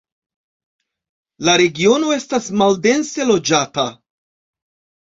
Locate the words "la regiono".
1.49-2.17